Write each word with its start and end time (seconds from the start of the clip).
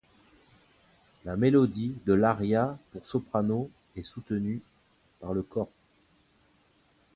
La 1.25 1.35
mélodie 1.35 1.93
de 2.07 2.13
l'aria 2.13 2.75
pour 2.91 3.05
soprano 3.05 3.69
est 3.95 4.01
soutenue 4.01 4.63
par 5.19 5.31
le 5.31 5.43
cor. 5.43 5.69